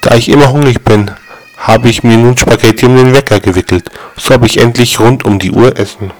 Da 0.00 0.14
ich 0.14 0.30
immer 0.30 0.50
hungrig 0.50 0.82
bin, 0.82 1.10
habe 1.58 1.90
ich 1.90 2.02
mir 2.02 2.16
nun 2.16 2.36
Spaghetti 2.36 2.86
um 2.86 2.96
den 2.96 3.14
Wecker 3.14 3.38
gewickelt. 3.38 3.90
So 4.16 4.32
habe 4.32 4.46
ich 4.46 4.58
endlich 4.58 4.98
rund 4.98 5.24
um 5.24 5.38
die 5.38 5.50
Uhr 5.50 5.78
Essen. 5.78 6.10